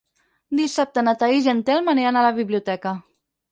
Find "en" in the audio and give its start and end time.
1.55-1.63